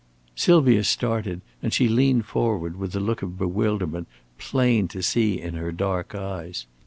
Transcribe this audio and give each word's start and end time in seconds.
Sylvia 0.35 0.83
started, 0.83 1.41
and 1.61 1.71
she 1.71 1.87
leaned 1.87 2.25
forward 2.25 2.75
with 2.75 2.95
a 2.95 2.99
look 2.99 3.21
of 3.21 3.37
bewilderment 3.37 4.07
plain 4.39 4.87
to 4.87 5.03
see 5.03 5.39
in 5.39 5.53
her 5.53 5.71
dark 5.71 6.15
eyes. 6.15 6.65